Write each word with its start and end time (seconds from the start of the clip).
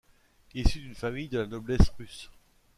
Issu 0.55 0.79
d'une 0.79 0.95
famille 0.95 1.29
de 1.29 1.37
la 1.37 1.45
noblesse 1.45 1.89
russe. 1.89 2.31